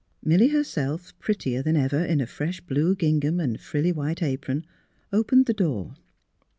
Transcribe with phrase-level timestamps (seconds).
[0.23, 4.65] Milly her self, prettier than ever in a fresh blue gingham and frilly white apron,
[5.13, 5.93] opened the door.